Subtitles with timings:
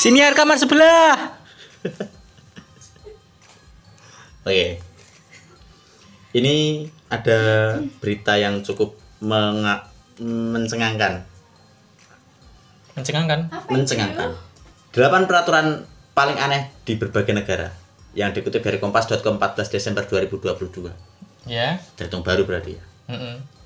[0.00, 1.36] Siniar kamar sebelah.
[4.48, 4.80] Oke.
[6.32, 7.38] Ini ada
[8.00, 11.20] berita yang cukup menga- mencengangkan.
[12.96, 13.52] Mencengangkan.
[13.52, 14.30] Apa Mencengangkan.
[14.96, 15.66] Delapan peraturan
[16.16, 17.68] paling aneh di berbagai negara
[18.16, 20.88] yang dikutip dari kompas.com 14 Desember 2022.
[21.44, 21.76] Ya.
[22.00, 22.82] Terhitung baru berarti ya.
[23.12, 23.59] Mm-mm.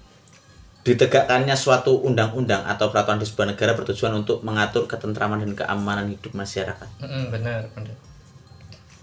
[0.85, 6.37] Ditegakkannya suatu undang-undang atau peraturan di sebuah negara bertujuan untuk mengatur ketentraman dan keamanan hidup
[6.37, 6.89] masyarakat.
[7.01, 7.97] Mm-mm, benar, benar.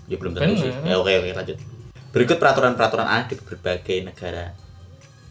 [0.05, 0.69] Ya belum tentu sih.
[0.85, 1.57] Ya oke oke lanjut.
[2.13, 4.53] Berikut peraturan-peraturan aneh di berbagai negara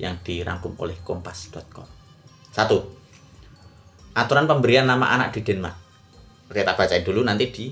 [0.02, 1.86] yang dirangkum oleh kompas.com.
[2.50, 2.98] Satu.
[4.10, 5.77] Aturan pemberian nama anak di Denmark.
[6.50, 7.70] Oke, tak bacain dulu nanti di.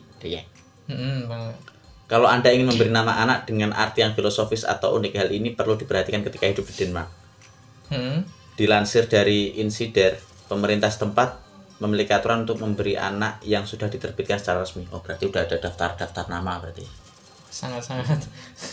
[0.86, 1.50] Mm-mm, benar.
[2.06, 5.74] Kalau Anda ingin memberi nama anak dengan arti yang filosofis atau unik, hal ini perlu
[5.74, 7.10] diperhatikan ketika hidup di Denmark.
[7.90, 8.37] Mm-mm.
[8.58, 10.18] Dilansir dari Insider,
[10.50, 11.38] pemerintah setempat
[11.78, 14.82] memiliki aturan untuk memberi anak yang sudah diterbitkan secara resmi.
[14.90, 16.82] Oh, berarti udah ada daftar-daftar nama berarti.
[17.54, 18.18] Sangat-sangat.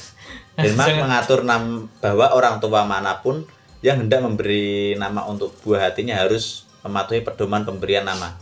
[0.57, 3.45] Denmark Sangat- mengatur nam bahwa orang tua mana pun
[3.85, 8.33] yang hendak memberi nama untuk buah hatinya harus mematuhi pedoman pemberian nama.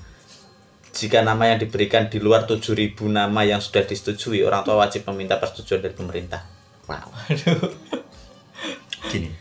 [0.95, 5.41] Jika nama yang diberikan di luar 7.000 nama yang sudah disetujui, orang tua wajib meminta
[5.41, 6.39] persetujuan dari pemerintah.
[6.87, 7.11] Wow.
[7.33, 7.67] Aduh.
[9.11, 9.33] Gini.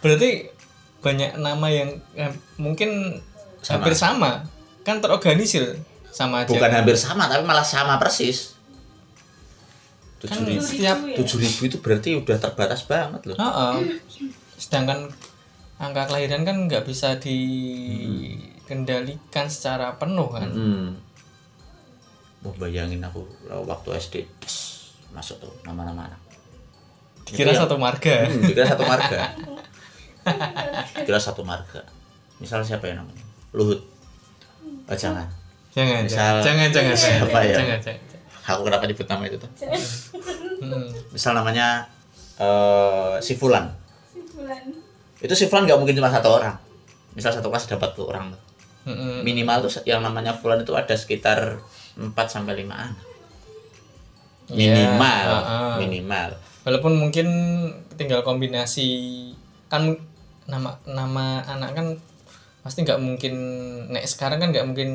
[0.00, 0.59] Berarti
[1.00, 3.20] banyak nama yang eh, mungkin
[3.64, 3.80] Sama.
[3.80, 4.44] hampir sama.
[4.84, 5.80] Kan terorganisir
[6.12, 6.52] sama aja.
[6.52, 8.54] Bukan hampir sama, tapi malah sama persis.
[10.20, 13.40] Kan 7.000 setiap 7.000 itu berarti udah terbatas banget loh.
[13.40, 13.96] Heeh.
[14.60, 15.08] Sedangkan
[15.80, 20.52] angka kelahiran kan nggak bisa dikendalikan secara penuh kan.
[20.52, 21.00] Hmm.
[22.44, 24.28] Mau bayangin aku waktu SD
[25.16, 26.20] masuk tuh nama-nama anak.
[27.24, 28.28] Dikira Itu satu marga.
[28.28, 29.24] Hmm, dikira satu marga.
[30.96, 31.80] dikira satu marga.
[32.38, 33.24] Misal siapa ya namanya?
[33.52, 33.80] Luhut.
[34.86, 35.26] Oh, jangan.
[35.70, 37.56] Jangan, Misal- jangan, jangan, jangan, siapa jangan, ya?
[37.56, 38.02] jangan, jangan.
[38.50, 39.50] Aku kenapa nyebut nama itu tuh?
[40.60, 40.88] Hmm.
[41.14, 41.86] Misal namanya
[42.36, 43.70] eh si Fulan.
[45.20, 46.56] Itu si Fulan nggak mungkin cuma satu orang.
[47.14, 48.40] Misal satu kelas dapat tuh orang tuh.
[48.90, 49.20] Mm-mm.
[49.22, 51.60] Minimal tuh yang namanya Fulan itu ada sekitar
[51.94, 52.98] 4 sampai 5 anak.
[54.50, 55.74] Iya, Minimal, heeh.
[55.78, 56.28] minimal.
[56.66, 57.26] Walaupun mungkin
[57.94, 58.88] tinggal kombinasi
[59.70, 59.94] kan
[60.50, 61.86] nama nama anak kan
[62.60, 63.34] pasti nggak mungkin
[63.88, 64.90] nek sekarang kan nggak mungkin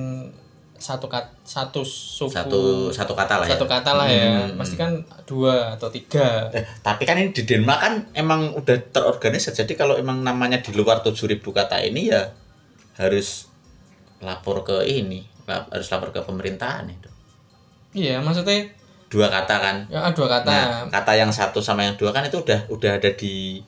[0.75, 3.51] satu kat satu suku Satu satu kata lah ya.
[3.51, 4.59] satu kata lah ya Hmm.
[4.59, 4.91] pasti kan
[5.23, 9.55] dua atau tiga Eh, tapi kan ini di Denmark kan emang udah terorganisir.
[9.55, 12.27] Jadi kalau emang namanya di luar 7000 kata ini ya
[12.95, 13.47] harus
[14.19, 17.09] lapor ke ini, lap- harus lapor ke pemerintahan itu.
[17.93, 18.67] iya maksudnya
[19.05, 19.77] Dua kata kan.
[19.87, 23.09] ya dua kata Nah, kata yang satu sama yang dua kan itu udah udah ada
[23.09, 23.63] di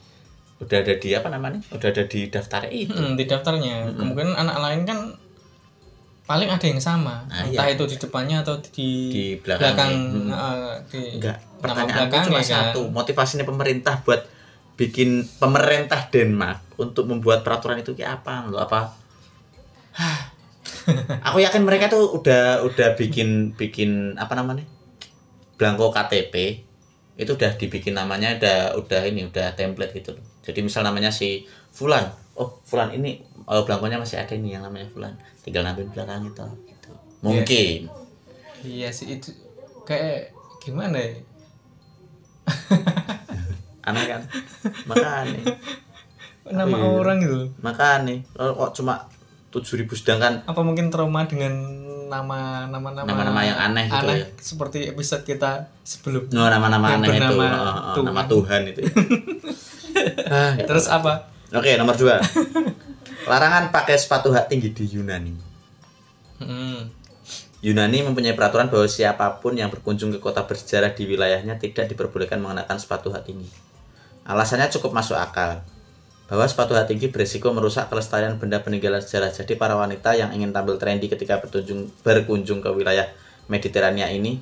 [0.58, 1.62] udah ada di apa namanya?
[1.70, 2.94] Udah ada di daftar itu.
[2.94, 5.00] Hmm, di daftarnya kemungkinan anak lain kan
[6.28, 7.80] paling ada yang sama Nah, entah iya.
[7.80, 9.80] itu di depannya atau di, Di belakangnya.
[9.88, 10.28] Hmm.
[10.28, 12.82] eh, di Enggak, pertanyaan belakangnya cuma kan satu.
[12.92, 14.22] Motivasinya pemerintah buat
[14.78, 18.94] bikin pemerintah Denmark untuk membuat peraturan itu kayak apa lo apa?
[21.32, 24.64] Aku yakin mereka tuh udah udah bikin bikin apa namanya?
[25.58, 26.64] Blanko KTP
[27.18, 30.24] itu udah dibikin namanya udah udah ini udah template gitu loh.
[30.48, 32.08] Jadi misal namanya si Fulan.
[32.34, 35.12] Oh, Fulan ini oh, blankonya masih ada nih yang namanya Fulan.
[35.42, 36.92] Tinggal nampilin belakang itu gitu.
[37.20, 37.80] Mungkin.
[38.60, 39.30] iya sih itu
[39.84, 41.14] kayak gimana ya
[43.84, 44.22] Aneh kan?
[44.86, 45.44] Makanya.
[46.48, 46.88] nama Iya.
[46.96, 49.04] orang gitu makanya kok cuma
[49.52, 51.52] 7000 sedangkan apa mungkin trauma dengan
[52.08, 54.24] nama nama nama Nama-nama yang aneh gitu ya.
[54.40, 58.06] seperti episode kita sebelumnya no, nama-nama Yang aneh itu oh, oh, Tuhan.
[58.06, 58.92] nama Tuhan itu Ah,
[60.58, 62.22] ya terus apa oke nomor dua
[63.28, 65.48] larangan pakai sepatu hak tinggi di Yunani
[66.38, 66.94] Hmm.
[67.66, 72.38] Yunani mempunyai peraturan bahwa siapa pun yang berkunjung ke kota bersejarah di wilayahnya tidak diperbolehkan
[72.38, 73.50] mengenakan sepatu hak tinggi.
[74.30, 75.66] Alasannya cukup masuk akal.
[76.30, 79.34] Bahwa sepatu hak tinggi berisiko merusak kelestarian benda peninggalan sejarah.
[79.34, 83.10] Jadi para wanita yang ingin tampil trendy ketika berkunjung, berkunjung ke wilayah
[83.50, 84.38] Mediterania ini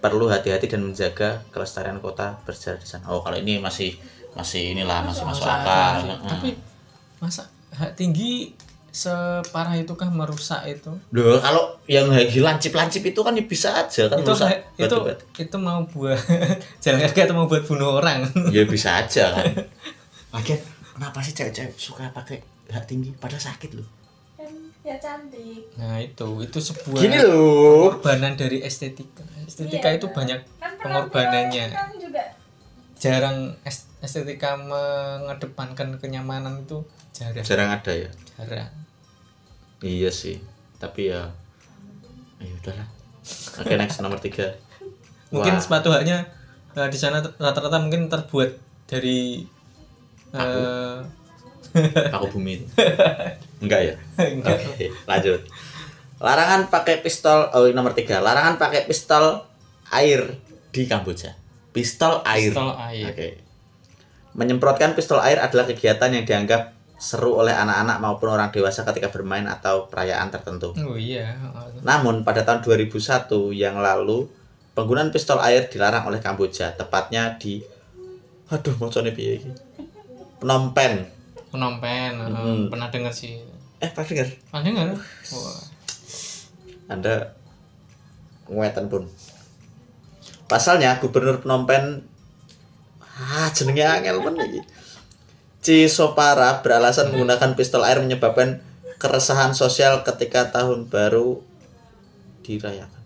[0.00, 3.06] perlu hati-hati dan menjaga kelestarian kota bersejarah di sana.
[3.14, 3.94] Oh, kalau ini masih
[4.32, 6.00] masih inilah masih masuk akal.
[6.00, 6.18] Heeh.
[6.24, 6.48] tapi
[7.18, 8.54] masa hak tinggi
[8.90, 14.26] separah itu kah merusak itu Loh, kalau yang lancip-lancip itu kan bisa aja kan itu
[14.26, 15.24] merusak itu batu-batu.
[15.38, 16.18] itu mau buat
[16.82, 19.46] jalan kaki atau mau buat bunuh orang ya bisa aja kan
[20.32, 20.58] Lagian
[20.92, 23.86] kenapa sih cewek-cewek suka pakai hak tinggi padahal sakit loh
[24.34, 24.50] Kan
[24.80, 25.70] ya cantik.
[25.76, 29.98] nah itu itu sebuah gini loh pengorbanan dari estetika estetika Iya.
[29.98, 32.22] itu banyak Kan pengorbanannya kan juga
[33.00, 38.70] jarang es- estetika mengedepankan kenyamanan itu jarang jarang ada ya jarang
[39.80, 40.36] iya sih
[40.76, 41.32] tapi ya
[42.40, 42.88] Ya udahlah.
[43.60, 44.56] Oke, next nomor tiga.
[45.28, 45.60] mungkin Wah.
[45.60, 46.24] sepatu haknya
[46.72, 48.56] eh, di sana rata-rata mungkin terbuat
[48.88, 49.44] dari
[50.32, 50.98] eh
[52.10, 52.66] Aku bumi itu.
[53.62, 53.94] Enggak ya?
[54.16, 54.56] enggak.
[54.56, 55.40] Oke, lanjut.
[56.16, 58.24] Larangan pakai pistol, oh nomor tiga.
[58.24, 59.44] Larangan pakai pistol
[59.92, 60.40] air
[60.72, 61.36] di Kamboja.
[61.70, 62.50] Pistol air.
[62.50, 63.06] Pistol air.
[63.08, 63.28] Oke.
[64.32, 69.42] Menyemprotkan pistol air adalah kegiatan yang dianggap seru oleh anak-anak maupun orang dewasa ketika bermain
[69.44, 70.76] atau perayaan tertentu.
[70.76, 71.32] oh iya
[71.80, 72.92] Namun pada tahun 2001
[73.50, 74.28] yang lalu
[74.70, 77.64] penggunaan pistol air dilarang oleh Kamboja, tepatnya di
[78.50, 79.50] Aduh, mau piye iki?
[80.38, 81.06] Phnom Penh.
[81.50, 82.70] penompen eh, Hmm.
[82.70, 83.38] pernah dengar sih
[83.80, 84.28] Eh, pernah dengar?
[84.50, 84.86] pernah dengar
[85.32, 85.60] Wah.
[86.86, 87.14] Anda
[88.46, 89.06] nguetan pun.
[90.50, 92.02] Pasalnya gubernur Phnom Penh
[93.20, 94.60] ah jenenge angel men iki.
[95.62, 98.58] Cisopara beralasan menggunakan pistol air menyebabkan
[98.98, 101.38] keresahan sosial ketika tahun baru
[102.42, 103.02] dirayakan.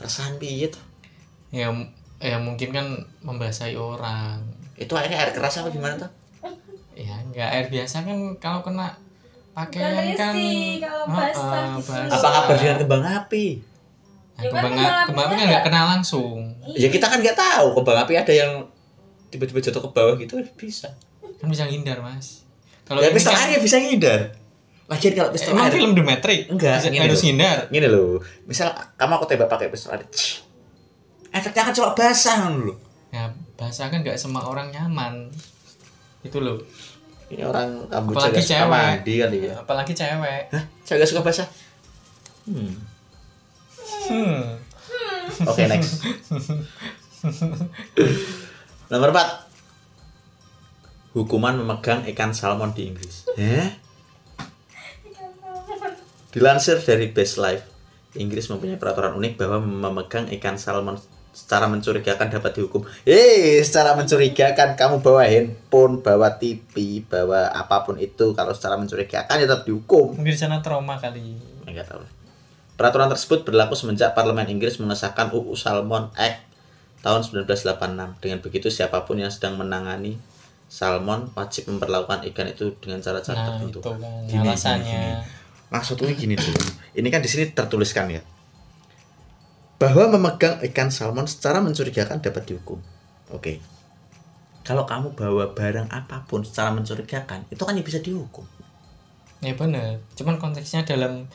[0.00, 0.82] Keresahan piye tuh?
[1.54, 1.70] ya
[2.18, 2.86] ya mungkin kan
[3.22, 4.42] membasahi orang
[4.74, 6.10] Itu airnya air keras apa gimana tuh?
[6.96, 8.88] ya nggak air biasa kan kalau kena
[9.52, 10.32] pakaian kan
[10.80, 11.92] kalau Heeh, basah gitu.
[11.92, 12.16] basah.
[12.18, 13.44] Apa kabar dengan kembang api?
[14.36, 15.64] Nah, Ya kan kembang kembang kembang api kan nggak ya.
[15.64, 16.36] kena langsung
[16.70, 18.52] Ya kita kan nggak tahu kembang api ada yang
[19.26, 20.92] tiba-tiba jatuh ke bawah gitu bisa.
[21.36, 22.44] kan bisa ngindar mas
[22.82, 24.20] kalau Ya ini pistol kan- air ya bisa ngindar.
[24.86, 28.68] Lagian kalau pistol emang air film The Matrix Enggak, bisa, harus ngindar Gini loh, misal
[28.94, 30.44] kamu aku tembak pakai pistol air, cih.
[31.28, 32.76] efeknya kan cuma basah loh.
[33.08, 35.32] ya bahasa kan nggak semua orang nyaman
[36.22, 36.60] itu loh
[37.26, 39.54] Ini orang Kamboja apalagi cewek mandi kali ya.
[39.56, 40.64] apalagi cewek Hah?
[40.86, 41.48] Gak suka basah?
[42.44, 42.70] Hmm.
[44.10, 44.42] Hmm.
[45.50, 46.02] Oke next.
[48.92, 49.46] Nomor 4
[51.16, 53.24] Hukuman memegang ikan salmon di Inggris.
[53.40, 53.72] Eh?
[56.28, 57.64] Dilansir dari Best Life,
[58.20, 61.00] Inggris mempunyai peraturan unik bahwa memegang ikan salmon
[61.32, 62.84] secara mencurigakan dapat dihukum.
[63.08, 69.40] Eh, secara mencurigakan kamu bawa handphone, bawa TV, bawa apa pun itu kalau secara mencurigakan
[69.40, 70.20] ya tetap dihukum.
[70.20, 72.15] mungkin di sana trauma kali Enggak tahu.
[72.76, 76.44] Peraturan tersebut berlaku semenjak Parlemen Inggris mengesahkan UU Salmon Act
[77.00, 78.20] tahun 1986.
[78.20, 80.20] Dengan begitu siapa pun yang sedang menangani
[80.66, 83.78] salmon wajib memperlakukan ikan itu dengan cara-cara nah tertentu.
[83.78, 83.96] itu kan
[84.26, 86.62] Gini, alasannya gini, Maksudnya gini dulu.
[86.92, 88.20] Ini kan di sini tertuliskan ya.
[89.80, 92.82] Bahwa memegang ikan salmon secara mencurigakan dapat dihukum.
[93.32, 93.62] Oke.
[94.66, 98.44] Kalau kamu bawa barang apa pun secara mencurigakan, itu kan ya bisa dihukum.
[99.44, 101.28] ya benar cuman konteksnya dalam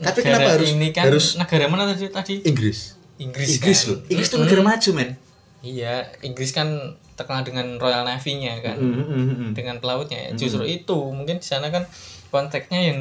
[0.00, 2.94] Tapi negara kenapa harus- ini kan harus- negara mana tadi tadi Inggris.
[3.18, 3.88] Inggris Inggris kan?
[3.88, 3.98] loh.
[4.06, 5.10] Inggris tuh negara maju, men.
[5.58, 6.70] iya Inggris kan
[7.12, 9.50] terkenal dengan Royal Navy-nya kan Mm-mm.
[9.50, 10.38] dengan pelautnya Hmm.
[10.38, 11.82] justru itu mungkin di sana kan
[12.28, 13.00] konteksnya yang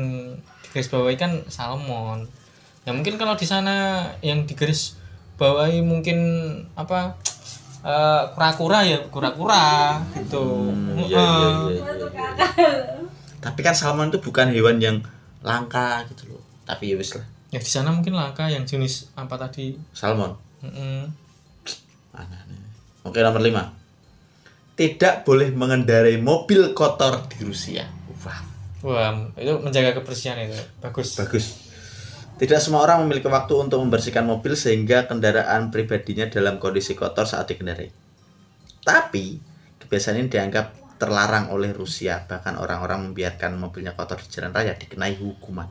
[0.63, 2.25] digaris bawahi kan salmon
[2.81, 3.75] ya mungkin kalau di sana
[4.19, 4.97] yang digaris
[5.35, 6.17] bawahi mungkin
[6.73, 7.13] apa
[7.79, 9.65] eh, kura-kura ya kura-kura
[10.17, 12.25] gitu Hmm, iya, iya, iya, iya.
[12.41, 12.73] akal.
[13.39, 14.97] Tapi kan salmon itu bukan hewan yang
[15.39, 16.36] langka gitu loh.
[16.67, 20.35] Tapi ya wis lah, ya di sana mungkin langka yang jenis apa tadi salmon.
[20.59, 21.07] Mm-mm.
[22.11, 22.59] Aneh-aneh.
[23.07, 24.75] Oke, nomor 5.
[24.75, 27.87] Tidak boleh mengendarai mobil kotor di Rusia.
[28.19, 28.39] Wah,
[28.83, 31.45] wah itu menjaga kebersihan itu bagus bagus.
[32.37, 37.49] Tidak semua orang memiliki waktu untuk membersihkan mobil sehingga kendaraan pribadinya dalam kondisi kotor saat
[37.49, 37.89] dikendarai.
[38.85, 39.41] Tapi,
[39.81, 42.25] kebiasaan ini dianggap terlarang oleh Rusia.
[42.25, 45.69] Bahkan orang-orang membiarkan mobilnya kotor di jalan raya dikenai hukuman.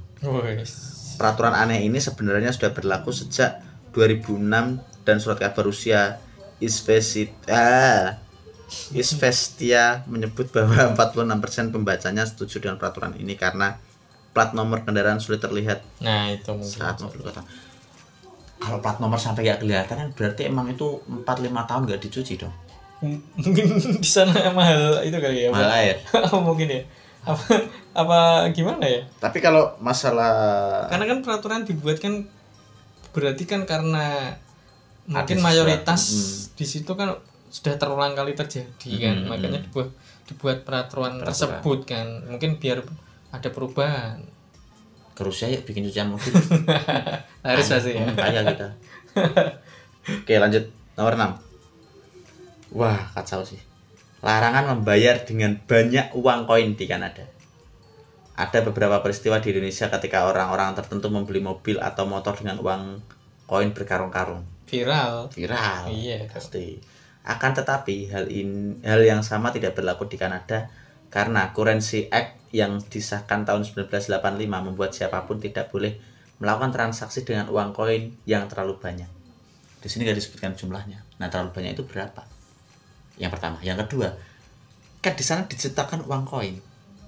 [1.18, 3.62] Peraturan aneh ini sebenarnya sudah berlaku sejak
[3.96, 6.20] 2006 dan surat kabar Rusia
[6.60, 8.20] Isvesit ah,
[8.90, 13.78] Isvestia menyebut bahwa 46% pembacanya setuju dengan peraturan ini karena
[14.34, 17.46] plat nomor kendaraan sulit terlihat nah itu mungkin saat mobil kotor.
[18.56, 21.24] Kalau plat nomor sampai nggak kelihatan kan berarti emang itu 4-5
[21.70, 22.52] tahun nggak dicuci dong.
[23.00, 23.64] Mungkin
[24.00, 25.96] di sana mahal itu kali ya Mahal air.
[26.32, 26.82] Oh, mungkin ya
[27.26, 27.42] apa
[27.92, 28.18] apa
[28.54, 32.22] gimana ya Tapi kalau masalah karena kan peraturan dibuat kan
[33.10, 34.30] berarti kan karena
[35.06, 36.54] mungkin mayoritas mm.
[36.54, 39.90] di situ kan sudah terulang kali terjadi kan Mm, makanya dibuat
[40.22, 41.26] dibuat peraturan, Peraturan.
[41.26, 42.82] tersebut kan mungkin biar
[43.30, 44.22] ada perubahan
[45.10, 46.30] ke Rusia ya bikin cucian mobil.
[47.46, 48.68] harus pasti ya Hmm, kaya kita.
[50.22, 50.68] Oke, lanjut.
[50.94, 51.45] Nomor 6.
[52.76, 53.56] Wah, kacau sih.
[54.20, 57.24] Larangan membayar dengan banyak uang koin di Kanada.
[58.36, 63.00] Ada beberapa peristiwa di Indonesia ketika orang-orang tertentu membeli mobil atau motor dengan uang
[63.48, 64.44] koin berkarung-karung.
[64.68, 65.88] viral Viral.
[65.88, 66.28] Iya.
[66.28, 66.76] Pasti.
[67.24, 70.68] Akan tetapi hal in, hal yang sama tidak berlaku di Kanada
[71.08, 75.96] karena Currency Act yang disahkan tahun 1985 membuat siapa pun tidak boleh
[76.44, 79.08] melakukan transaksi dengan uang koin yang terlalu banyak.
[79.80, 81.00] Di sini nggak disebutkan jumlahnya.
[81.16, 82.35] Nah, terlalu banyak itu berapa?
[83.16, 84.12] Yang pertama, yang kedua,
[85.00, 86.56] kan di sana diciptakan uang koin.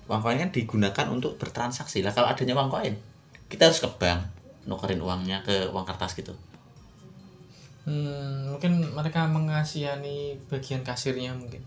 [0.08, 2.00] Uang koin kan digunakan untuk bertransaksi.
[2.00, 2.94] Lah kalau adanya uang koin,
[3.48, 4.24] kita harus ke bank
[4.68, 6.36] nukerin uangnya ke uang kertas gitu.
[7.88, 11.64] Hmm, mungkin mereka mengasihani bagian kasirnya mungkin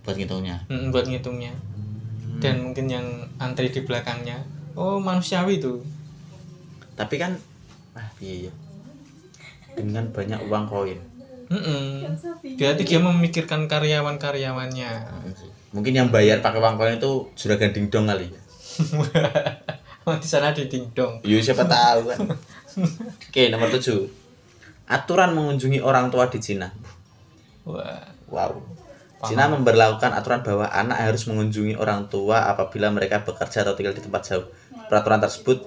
[0.00, 0.56] Buat ngitungnya.
[0.72, 1.52] Hmm, buat ngitungnya.
[2.40, 3.04] Dan mungkin yang
[3.36, 4.40] antri di belakangnya,
[4.72, 5.84] oh manusiawi itu.
[6.96, 7.36] Tapi kan
[7.92, 8.48] ah iya.
[8.48, 8.52] iya.
[9.76, 10.98] Dengan banyak uang koin.
[11.50, 12.06] Mm-mm.
[12.06, 12.54] Kan sapi.
[12.54, 14.90] Berarti dia memikirkan karyawan-karyawannya.
[15.74, 18.30] Mungkin yang bayar pakai uang koin itu juragan dingdong kali.
[20.22, 21.22] di sana ada dingdong.
[21.26, 22.18] Iya siapa tahu kan.
[23.30, 24.06] Oke, nomor 7.
[24.90, 26.70] Aturan mengunjungi orang tua di Cina.
[27.66, 28.62] Wah, Wow.
[29.20, 34.00] Cina memberlakukan aturan bahwa anak harus mengunjungi orang tua apabila mereka bekerja atau tinggal di
[34.00, 34.46] tempat jauh.
[34.88, 35.60] Peraturan tersebut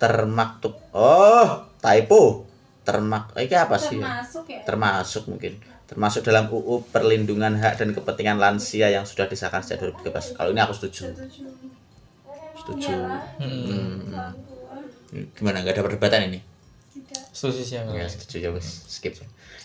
[0.00, 0.74] termaktub.
[0.90, 2.45] Oh, typo.
[2.86, 3.34] Termak.
[3.34, 3.98] Ini apa sih?
[3.98, 4.06] ya?
[4.06, 4.60] Termasuk ya.
[4.62, 5.52] Termasuk mungkin.
[5.86, 10.38] Termasuk dalam UU Perlindungan Hak dan Kepentingan Lansia yang sudah disahkan sejak 2013.
[10.38, 11.10] Kalau ini aku setuju.
[12.62, 12.94] Setuju.
[13.42, 14.14] Hmm.
[14.14, 14.26] Tua.
[15.34, 15.66] Gimana?
[15.66, 16.38] Gak ada perdebatan ini?
[16.94, 17.22] Tidak.
[17.34, 17.76] setuju sih.
[17.82, 18.86] Ya, setuju ya wes.
[18.86, 19.18] Skip.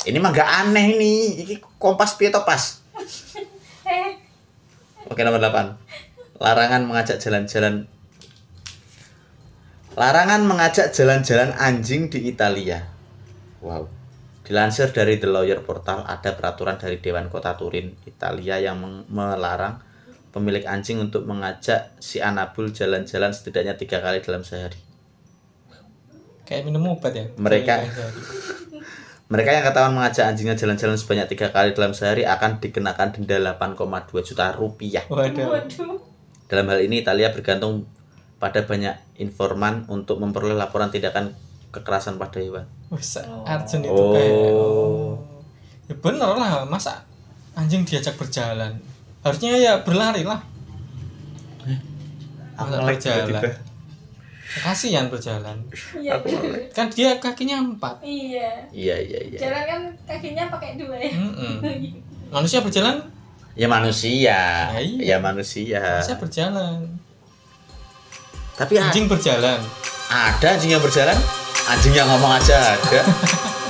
[0.09, 1.45] Ini mah gak aneh nih.
[1.45, 2.81] Ini kompas piye to pas?
[3.85, 4.17] Eh,
[5.11, 7.89] Oke nomor 8 Larangan mengajak jalan-jalan
[9.97, 12.87] Larangan mengajak jalan-jalan anjing di Italia
[13.61, 13.87] Wow
[14.41, 19.79] Dilansir dari The Lawyer Portal Ada peraturan dari Dewan Kota Turin, Italia Yang melarang
[20.33, 24.91] pemilik anjing untuk mengajak si Anabul jalan-jalan setidaknya tiga kali dalam sehari
[26.51, 27.31] Kayak minum obat ya.
[27.39, 27.79] Mereka-.
[29.31, 34.27] Mereka yang ketahuan mengajak anjingnya jalan-jalan sebanyak tiga kali dalam sehari akan dikenakan denda 8,2
[34.27, 35.07] juta rupiah.
[35.07, 35.63] Waduh.
[36.51, 37.87] Dalam hal ini Italia bergantung
[38.35, 41.31] pada banyak informan untuk memperoleh laporan tindakan
[41.71, 42.67] kekerasan pada hewan.
[42.91, 43.15] Wes
[43.47, 45.15] Arjun itu kayak Oh.
[45.87, 47.03] Ya bener lah, masa
[47.51, 48.75] anjing diajak berjalan?
[49.23, 50.39] Harusnya ya berlari lah.
[52.55, 53.43] Aku Masa nge-lag berjalan?
[54.51, 55.57] Kasihan berjalan.
[55.95, 56.19] Iya.
[56.75, 58.03] Kan dia kakinya empat.
[58.03, 58.67] Iya.
[58.75, 59.39] Iya iya iya.
[59.39, 61.11] Jalan kan kakinya pakai dua ya.
[61.15, 61.63] Mm-mm.
[62.35, 62.99] Manusia berjalan,
[63.55, 64.71] Ya manusia.
[64.71, 65.15] Ya, iya.
[65.15, 65.79] Ya manusia.
[65.79, 66.87] manusia berjalan.
[68.55, 69.59] Tapi Anjing berjalan.
[70.11, 71.15] ada anjing yang berjalan,
[71.69, 73.01] anjing yang ngomong aja ada.